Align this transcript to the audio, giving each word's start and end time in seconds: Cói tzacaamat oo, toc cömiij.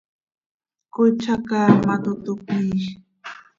Cói 0.93 1.11
tzacaamat 1.19 2.03
oo, 2.11 2.17
toc 2.25 2.39
cömiij. 2.47 2.85